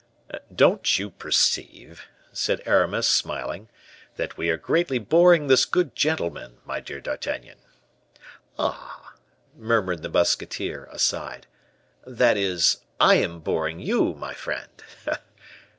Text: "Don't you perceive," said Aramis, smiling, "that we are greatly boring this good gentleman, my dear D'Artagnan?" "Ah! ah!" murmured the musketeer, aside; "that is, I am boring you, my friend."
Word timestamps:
"Don't 0.55 0.97
you 0.97 1.11
perceive," 1.11 2.07
said 2.33 2.63
Aramis, 2.65 3.07
smiling, 3.07 3.69
"that 4.15 4.35
we 4.35 4.49
are 4.49 4.57
greatly 4.57 4.97
boring 4.97 5.45
this 5.45 5.63
good 5.63 5.95
gentleman, 5.95 6.57
my 6.65 6.79
dear 6.79 6.99
D'Artagnan?" 6.99 7.59
"Ah! 8.57 9.03
ah!" 9.05 9.15
murmured 9.55 10.01
the 10.01 10.09
musketeer, 10.09 10.89
aside; 10.91 11.45
"that 12.03 12.35
is, 12.35 12.77
I 12.99 13.17
am 13.17 13.41
boring 13.41 13.79
you, 13.79 14.15
my 14.15 14.33
friend." 14.33 14.71